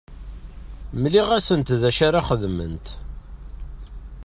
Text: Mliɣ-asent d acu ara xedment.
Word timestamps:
Mliɣ-asent 1.01 1.75
d 1.81 1.83
acu 1.89 2.01
ara 2.07 2.21
xedment. 2.29 2.85